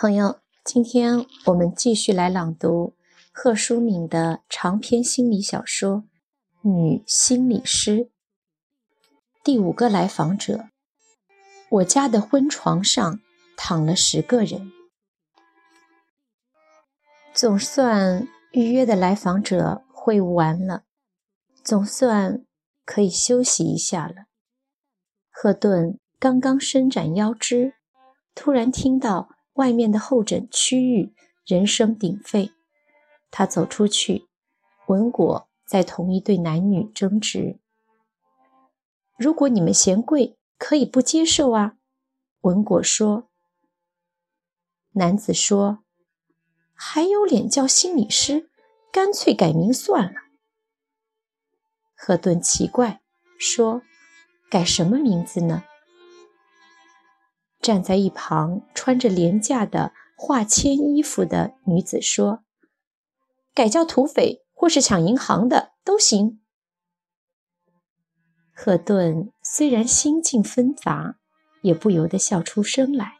[0.00, 2.94] 朋友，今天我们继续来朗读
[3.32, 6.04] 贺淑敏的长篇心理小说
[6.70, 7.96] 《女心理师》。
[9.42, 10.68] 第五个来访者，
[11.68, 13.18] 我家的婚床上
[13.56, 14.70] 躺了十个人，
[17.34, 20.84] 总算预约的来访者会完了，
[21.64, 22.44] 总算
[22.84, 24.26] 可以休息一下了。
[25.28, 27.74] 赫顿刚刚伸展腰肢，
[28.36, 29.30] 突然听到。
[29.58, 31.12] 外面的候诊区域
[31.44, 32.52] 人声鼎沸，
[33.28, 34.28] 他走出去，
[34.86, 37.58] 文果在同一对男女争执。
[39.16, 41.74] 如果你们嫌贵，可以不接受啊。
[42.42, 43.28] 文果说。
[44.92, 45.80] 男子说
[46.72, 48.48] ：“还有脸叫心理师？
[48.92, 50.20] 干脆改名算了。”
[51.94, 53.00] 赫顿奇怪，
[53.38, 53.82] 说
[54.48, 55.64] ：“改什么名字呢？”
[57.60, 62.44] 站在一旁穿着廉价的化纤衣服的女子说
[63.54, 66.40] ：“改叫土匪或是抢银行的都行。”
[68.54, 71.16] 赫顿虽然心境纷杂，
[71.62, 73.14] 也不由得笑出声来。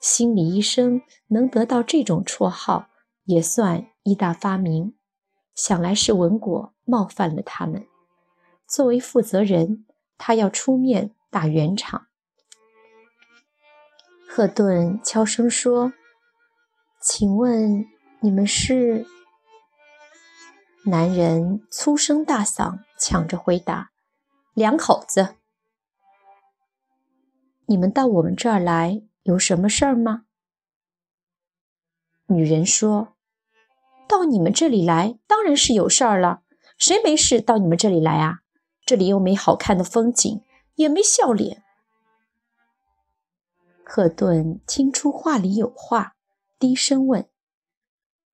[0.00, 2.88] 心理医生能得到这种绰号，
[3.24, 4.94] 也算一大发明。
[5.54, 7.86] 想来是文果冒犯了他们。
[8.66, 9.86] 作为负责人，
[10.18, 12.06] 他要出面打圆场。
[14.36, 15.92] 赫顿悄声说
[17.00, 17.86] ：“请问
[18.18, 19.06] 你们是？”
[20.86, 23.92] 男人粗声大嗓抢着回答
[24.52, 25.36] ：“两口子。”
[27.66, 30.24] 你们到我们这儿来有什么事儿吗？
[32.26, 33.14] 女人说
[34.08, 36.42] ：“到你们这里来当然是有事儿了。
[36.76, 38.40] 谁没事到你们这里来啊？
[38.84, 40.42] 这里又没好看的风景，
[40.74, 41.62] 也没笑脸。”
[43.86, 46.14] 赫顿听出话里有话，
[46.58, 47.28] 低声问：“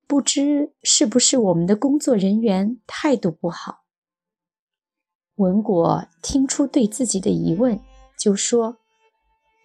[0.07, 3.83] 不知是不是我们的工作人员态度不好？”
[5.35, 7.81] 文果听出对自己的疑问，
[8.17, 8.77] 就说：“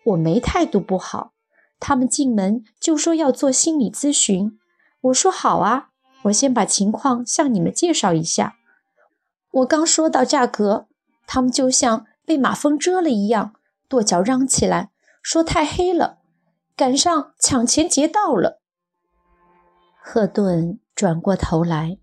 [0.07, 1.33] 我没态度不好。
[1.79, 4.59] 他们进门就说要做心理咨询，
[5.03, 5.91] 我说好啊，
[6.25, 8.57] 我先把情况向你们介绍一下。
[9.51, 10.89] 我刚说到价格，
[11.27, 13.55] 他们就像被马蜂蛰了一样，
[13.89, 14.91] 跺脚嚷起来。”
[15.29, 16.21] 说太黑了，
[16.77, 18.63] 赶上抢钱劫道了。
[20.01, 21.99] 赫顿转过头来，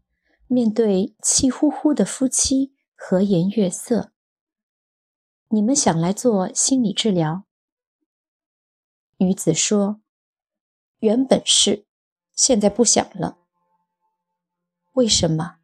[0.48, 4.12] 面对气呼呼的夫妻，和颜悦色
[5.48, 7.46] ：“你们想来做心理治疗？”
[9.16, 10.02] 女子说
[11.00, 11.86] ：“原本是，
[12.34, 13.38] 现在不想了。”
[14.96, 15.60] 为什么？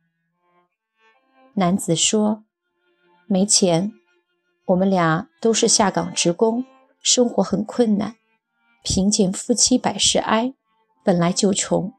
[1.55, 2.45] 男子说
[3.27, 3.91] ：“没钱，
[4.67, 6.63] 我们俩都是下岗职工。”
[7.09, 8.17] 生活很困难，
[8.83, 10.53] 贫贱夫妻百事哀，
[11.03, 11.91] 本来就穷，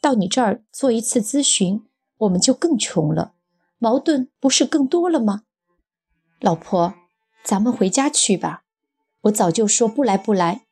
[0.00, 1.84] 到你这儿做一次咨询，
[2.16, 3.34] 我们就更穷了，
[3.78, 5.42] 矛盾不是更多了吗？
[6.40, 6.94] 老婆，
[7.44, 8.62] 咱们回家去吧。
[9.24, 10.62] 我早就说不来不来，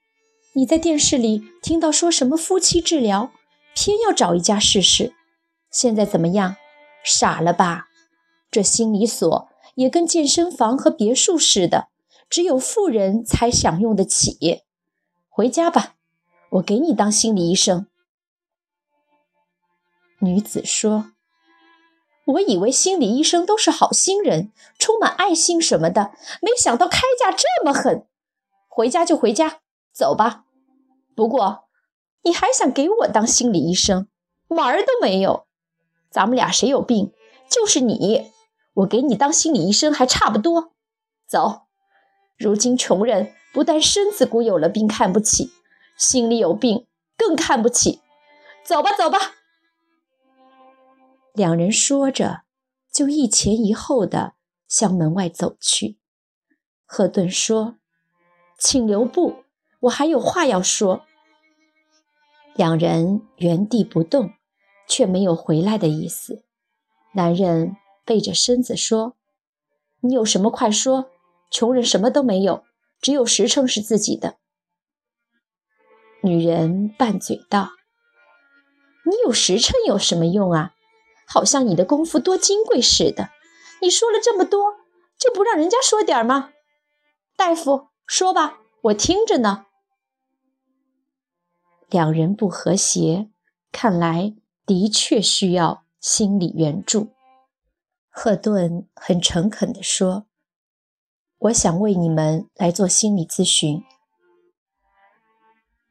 [0.55, 3.31] 你在电视里听到说什么夫妻治疗，
[3.75, 5.13] 偏要找一家试试。
[5.71, 6.57] 现在怎么样？
[7.05, 7.89] 傻了吧？
[8.51, 11.89] 这心理所也跟健身房和别墅似的。
[12.33, 14.63] 只有富人才享用得起。
[15.29, 15.97] 回家吧，
[16.53, 17.89] 我给你当心理医生。
[20.21, 21.13] 女子说
[22.25, 28.07] ：“我以为心理医生都是好心人，充满爱心什么的，没想到开价这么狠。
[28.67, 29.61] 回家就回家，
[29.93, 30.47] 走吧。
[31.15, 31.69] 不过，
[32.23, 34.09] 你还想给我当心理医生，
[34.49, 35.47] 门儿都没有。
[36.11, 37.13] 咱们俩谁有病？
[37.51, 38.33] 就是你，
[38.73, 40.73] 我给你当心理医生还差不多。
[41.27, 41.65] 走。”
[42.39, 45.51] 如今穷人不但身子骨有了病看不起，
[45.97, 46.87] 心里有病
[47.17, 48.01] 更看不起。
[48.65, 49.19] 走吧，走吧。
[51.35, 52.43] 两人说着，
[52.93, 54.35] 就一前一后的
[54.69, 55.99] 向门外走去。
[56.85, 57.77] 赫顿说
[58.59, 59.45] ：“请留步，
[59.81, 61.03] 我还有话要说。”
[62.55, 64.33] 两人原地不动，
[64.87, 66.45] 却没有回来的意思。
[67.15, 69.17] 男人背着身子说
[70.01, 71.11] ：“你有什么快说。”
[71.53, 72.65] 穷人什么都没有，
[73.01, 74.39] 只有实诚是自己的。
[76.23, 77.73] 女人拌嘴道
[79.05, 80.73] ：“你有实诚有什么用啊？
[81.27, 83.29] 好像你的功夫多金贵似的。
[83.83, 84.77] 你说了这么多，
[85.19, 86.53] 就不让人家说点吗？
[87.37, 89.67] 大夫，说吧，我听着呢。”
[91.91, 93.29] 两人不和谐，
[93.71, 94.35] 看来
[94.65, 97.13] 的确需要心理援助。
[98.09, 100.27] 赫顿很诚恳地说。
[101.43, 103.83] 我想为你们来做心理咨询。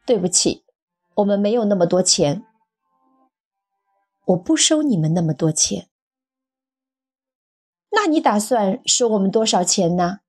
[0.06, 0.64] 对不起，
[1.16, 2.46] 我们没有那么多钱。
[4.28, 5.90] 我不收你们那么多钱。
[7.90, 10.20] 那你打算收我们多少钱呢？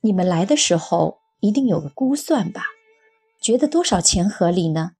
[0.00, 2.64] 你们来的时候一定有个估算吧？
[3.40, 4.96] 觉得多少钱合理呢？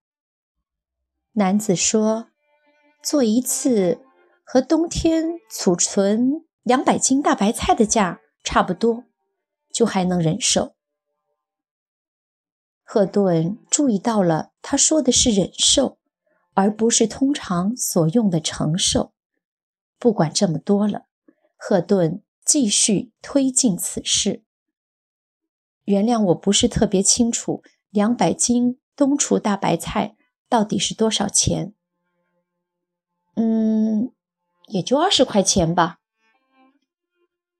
[1.33, 2.29] 男子说
[3.03, 4.01] ：“做一次
[4.45, 9.05] 和冬天储存两百斤大白菜的价差不多，
[9.73, 10.75] 就还能忍受。”
[12.85, 15.99] 赫顿注意到了，他说的是忍受，
[16.53, 19.15] 而不是通常所用的承受。
[19.99, 21.07] 不管这么多了，
[21.57, 24.45] 赫顿继续推进此事。
[25.85, 30.17] 原谅我不是特别清楚，两百斤冬储大白菜
[30.51, 31.73] 到底是多少钱？
[33.37, 34.13] 嗯，
[34.67, 35.98] 也就二十块钱吧。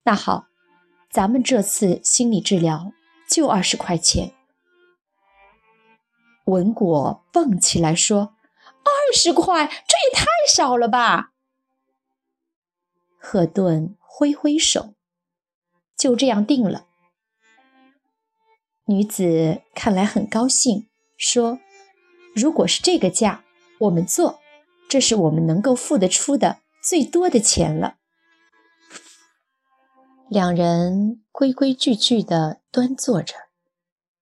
[0.09, 0.47] 那好，
[1.11, 2.95] 咱们这次心理治疗
[3.29, 4.33] 就二十块钱。
[6.47, 8.35] 文果蹦起来说
[8.89, 11.33] ：“二十块，这也太少了吧！”
[13.21, 14.95] 赫顿挥挥手，
[15.95, 16.87] 就这样定了。
[18.87, 20.89] 女子看来很高兴，
[21.19, 21.59] 说
[22.35, 23.45] ：“如果是这个价，
[23.81, 24.41] 我们做，
[24.89, 27.97] 这是我们能够付得出的最多的钱了。”
[30.31, 33.35] 两人规规矩矩地端坐着，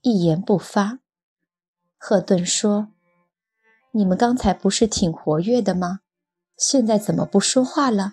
[0.03, 1.01] 一言不发。
[1.99, 2.93] 赫顿说
[3.91, 6.03] ：“你们刚才不是挺活跃的吗？
[6.57, 8.13] 现在怎么不说话了？”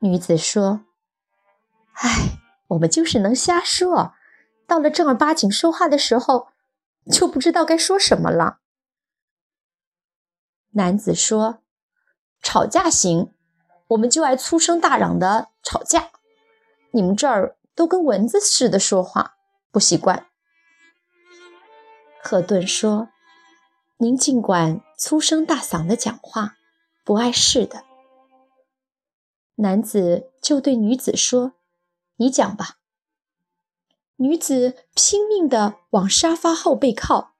[0.00, 0.86] 女子说
[2.00, 2.38] ：“哎，
[2.68, 4.14] 我们就是能瞎说，
[4.66, 6.48] 到了正儿八经说话的时候，
[7.12, 8.60] 就不知道该说什么了。”
[10.72, 11.58] 男子说
[12.42, 13.34] ：“吵架行，
[13.88, 16.08] 我们就爱粗声大嚷的吵架。
[16.92, 19.36] 你们这儿都跟蚊子似的说话，
[19.70, 20.26] 不习惯。”
[22.22, 23.08] 赫顿说
[23.98, 26.56] ：“您尽管粗声大嗓的讲话，
[27.04, 27.84] 不碍事的。”
[29.56, 31.54] 男子就对女子说
[32.16, 32.78] ：“你讲吧。”
[34.16, 37.32] 女子拼命地往沙发后背靠。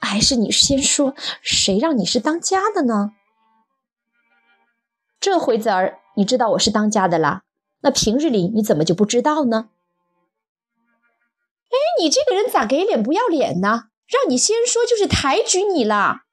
[0.00, 3.12] 还是你先说，谁让你是当家的呢？
[5.20, 7.44] 这回子儿你知道我是当家的啦，
[7.82, 9.70] 那平日里你怎么就不知道呢？
[11.70, 13.84] 哎，你这个人咋给脸不要脸呢？
[14.06, 16.24] 让你先说就是抬举你啦。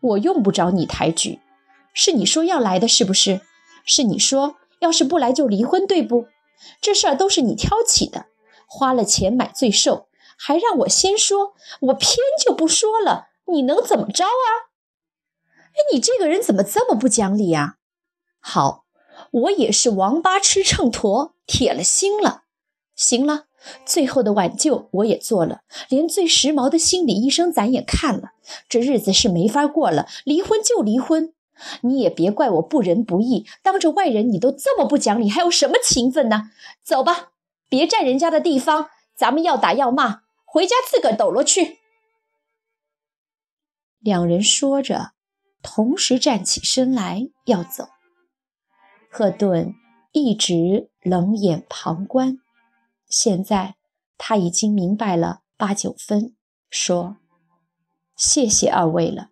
[0.00, 1.40] 我用不着你抬举。
[1.92, 3.40] 是你说要来的，是不是？
[3.84, 6.28] 是你说要是不来就离婚，对不？
[6.80, 8.26] 这事儿都是你挑起的，
[8.66, 14.70] 花了钱买罪受，还让我先说，我偏就不说了，你能怎么着啊？
[15.72, 17.76] 哎，你这个人怎么这么不讲理呀？
[18.38, 18.84] 好，
[19.30, 22.42] 我也是王八吃秤砣，铁了心了。
[22.96, 23.46] 行了，
[23.86, 28.32] 最后的挽救我也做了，连最时髦的心理医生咱也看了，
[28.68, 31.32] 这日子是没法过了，离婚就离婚。
[31.82, 36.50] 你也别怪我不仁不义，当着外人你都这么不讲理，还有什么情分呢？
[36.82, 37.32] 走吧，
[37.68, 41.78] 别占人家的地方，咱们要打要骂，回家自个抖落去。
[43.98, 45.12] 两人说着，
[45.62, 47.88] 同时站起身来要走。
[49.10, 49.74] 赫顿
[50.12, 52.40] 一直冷眼旁观，
[53.08, 53.74] 现在
[54.16, 56.36] 他已经明白了八九分，
[56.70, 57.16] 说
[58.14, 59.30] ：“谢谢二位了。”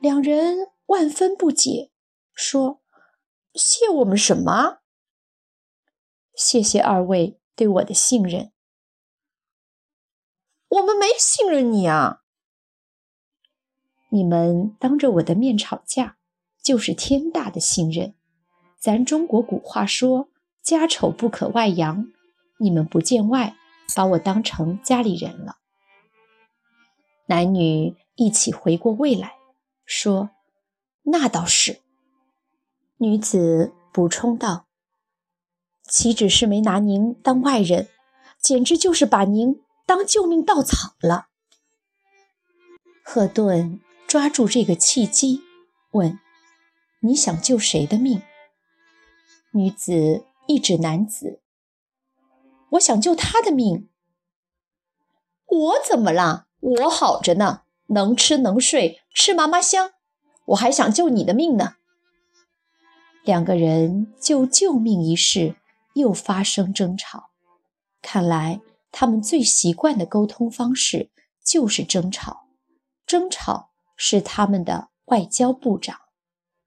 [0.00, 1.90] 两人万分不解，
[2.32, 2.80] 说
[3.54, 4.78] ：“谢我们什么？
[6.34, 8.52] 谢谢二位对我的信任。
[10.68, 12.22] 我们没信任你啊！
[14.08, 16.16] 你们当着我的面吵架，
[16.64, 18.14] 就是天大的信任。
[18.80, 20.30] 咱中国古话说
[20.64, 22.08] ‘家丑不可外扬’，
[22.58, 23.54] 你们不见外，
[23.94, 25.58] 把我当成家里人了。
[27.26, 29.34] 男女一起回过味来。”
[29.84, 30.30] 说
[31.04, 31.82] ：“那倒是。”
[32.96, 34.64] 女子补充道
[35.86, 37.88] ：“岂止是没拿您当外人，
[38.40, 41.26] 简直就是把您当救命稻草了。”
[43.04, 45.42] 赫顿抓住这个契机，
[45.90, 46.18] 问
[47.04, 48.22] ：“你想救谁的命？”
[49.52, 51.40] 女子一指男子
[52.72, 53.88] ：“我想救他的命。
[55.46, 56.46] 我怎么了？
[56.60, 59.92] 我好着呢。”能吃能睡，吃嘛嘛香，
[60.46, 61.74] 我还想救你的命呢。
[63.22, 65.56] 两个人就救命一事
[65.92, 67.28] 又发生争吵，
[68.00, 71.10] 看来他们最习惯的沟通方式
[71.44, 72.46] 就是争吵。
[73.06, 76.00] 争吵是他们的外交部长。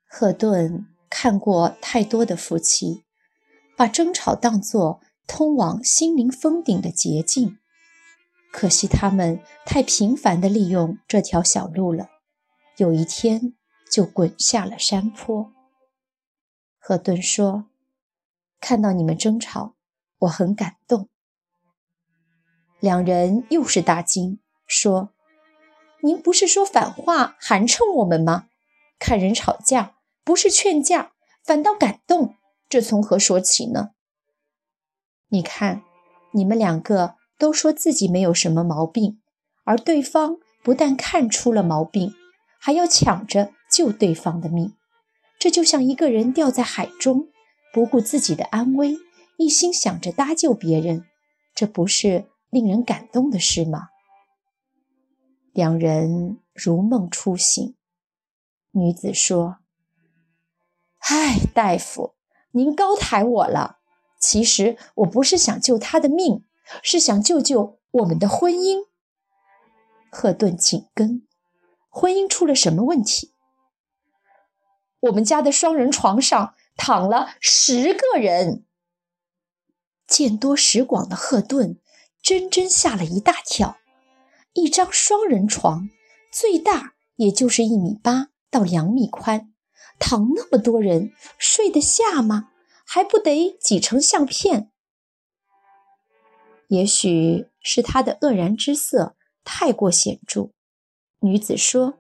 [0.07, 3.03] 赫顿看过太多的夫妻，
[3.75, 7.59] 把争吵当作通往心灵峰顶的捷径。
[8.51, 12.09] 可惜他们太频繁地利用这条小路了，
[12.77, 13.53] 有一天
[13.91, 15.51] 就滚下了山坡。
[16.79, 17.65] 赫顿说
[18.61, 19.75] ：“看到你们争吵，
[20.19, 21.09] 我很感动。”
[22.79, 25.13] 两人又是大惊，说
[26.01, 28.47] ：“您不是说反话寒碜我们吗？
[28.97, 29.96] 看人吵架
[30.27, 32.35] 不是劝架，反倒感动，
[32.67, 33.91] 这从何说起呢？”
[35.31, 35.83] 你看，
[36.33, 39.21] 你们两个都说自己没有什么毛病，
[39.63, 42.13] 而对方不但看出了毛病，
[42.59, 44.73] 还要抢着救对方的命。
[45.39, 47.29] 这就像一个人掉在海中，
[47.71, 48.97] 不顾自己的安危，
[49.37, 51.05] 一心想着搭救别人，
[51.55, 53.87] 这不是令人感动的事吗？
[55.53, 57.75] 两人如梦初醒。
[58.71, 59.59] 女子说
[60.99, 62.15] ：“唉，大夫，
[62.51, 63.75] 您高抬我了。”
[64.19, 66.43] 其实我不是想救他的命，
[66.81, 68.87] 是想救救我们的婚姻。
[70.09, 71.27] 赫顿紧跟，
[71.89, 73.33] 婚姻出了什么问题？
[75.01, 78.65] 我们家的双人床上躺了十个人。
[80.07, 81.79] 见多识广的赫顿
[82.21, 83.77] 真真吓了一大跳。
[84.53, 85.89] 一张双人床
[86.31, 89.53] 最大也就是一米八到两米宽，
[89.99, 92.51] 躺那么多人睡得下吗？
[92.85, 94.71] 还不得挤成相片？
[96.69, 100.51] 也许是他的愕然之色太过显著。
[101.19, 101.99] 女子说：“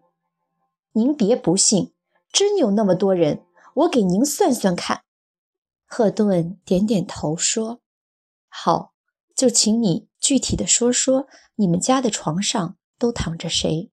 [0.93, 1.93] 您别不信，
[2.31, 5.03] 真有那么多人，我给您算算看。”
[5.85, 7.81] 赫顿点点头说
[8.47, 8.93] ：“好，
[9.35, 13.91] 就请你具体的说说，你们家的床上都躺着谁？”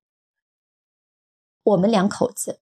[1.63, 2.61] 我们两口子。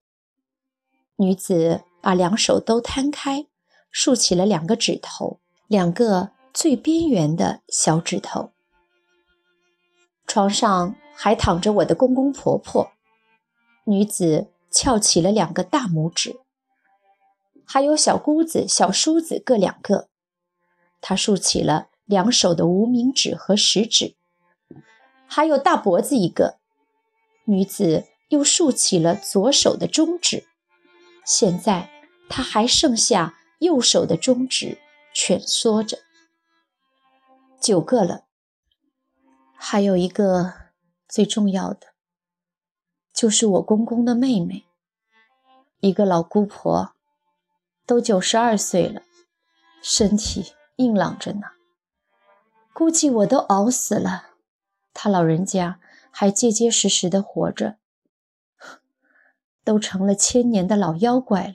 [1.22, 3.46] 女子把两手都摊开。
[3.92, 8.50] 竖起了两个指头，两个最边缘的小指头。
[10.26, 12.92] 床上还躺着我的公公婆婆。
[13.84, 16.40] 女子翘起了两个大拇指，
[17.66, 20.08] 还有小姑子、小叔子各两个。
[21.02, 24.14] 她竖起了两手的无名指和食指，
[25.26, 26.56] 还有大脖子一个。
[27.44, 30.46] 女子又竖起了左手的中指。
[31.24, 31.90] 现在
[32.28, 33.38] 他还剩下。
[33.62, 34.78] 右手的中指
[35.14, 36.00] 蜷缩着，
[37.60, 38.24] 九个了。
[39.54, 40.52] 还有一个
[41.08, 41.94] 最重要的，
[43.14, 44.64] 就是我公公的妹妹，
[45.78, 46.96] 一个老姑婆，
[47.86, 49.02] 都九十二岁了，
[49.80, 51.42] 身体硬朗着呢。
[52.72, 54.30] 估计我都熬死了，
[54.92, 55.78] 她老人家
[56.10, 57.76] 还结结实实的活着，
[59.64, 61.54] 都成了千年的老妖怪了。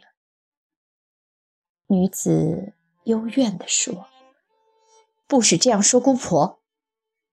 [1.88, 2.74] 女子
[3.06, 4.08] 幽怨地说
[5.28, 6.62] ：“不许这样说，姑婆，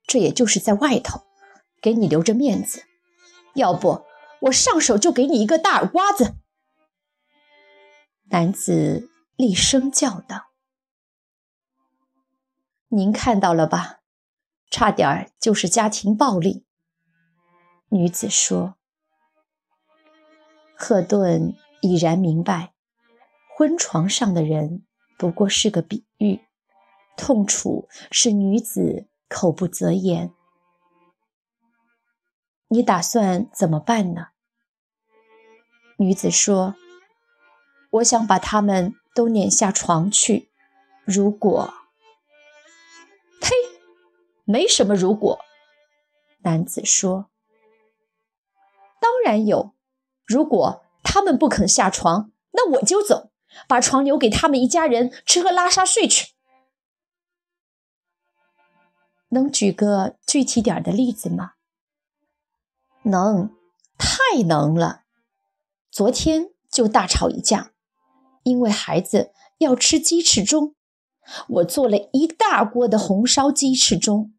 [0.06, 1.22] 这也就是在外头
[1.80, 2.84] 给你留着面子。
[3.54, 4.04] 要不
[4.42, 6.34] 我上手就给你一个大耳刮子。”
[8.30, 10.50] 男子厉声叫道
[12.88, 14.00] ：“您看到了吧？
[14.70, 16.66] 差点就是家庭暴力。”
[17.90, 18.76] 女子说
[20.76, 22.72] ：“赫顿已然明白。”
[23.56, 24.84] 婚床上的人
[25.16, 26.40] 不过是个比喻，
[27.16, 30.32] 痛楚是女子口不择言。
[32.68, 34.28] 你打算怎么办呢？
[35.98, 36.74] 女子说
[37.90, 40.50] ：“我想把他们都撵下床去。
[41.04, 41.72] 如果……
[43.40, 43.50] 呸，
[44.44, 45.38] 没什么如果。”
[46.42, 47.30] 男子说
[49.00, 49.72] ：“当然有。
[50.24, 53.30] 如果他们不肯下床，那我就走。”
[53.68, 56.32] 把床留给他们一家人吃喝拉撒睡去。
[59.28, 61.52] 能举个具体点的例子吗？
[63.04, 63.54] 能，
[63.96, 65.04] 太能了。
[65.88, 67.70] 昨天就大吵一架，
[68.42, 70.74] 因为孩子要吃鸡翅中，
[71.46, 74.34] 我做了一大锅的红烧鸡翅中，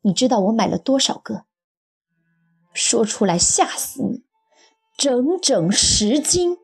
[0.00, 1.44] 你知道我买了多少个？
[2.74, 4.24] 说出来吓死你，
[4.96, 6.56] 整整十斤。